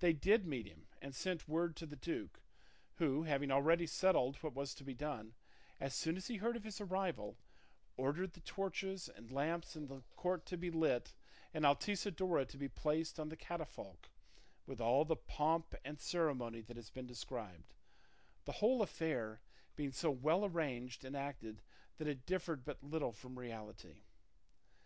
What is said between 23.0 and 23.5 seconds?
from